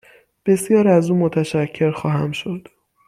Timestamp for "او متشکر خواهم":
1.11-2.31